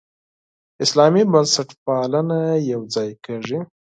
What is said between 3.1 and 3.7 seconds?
کېږي.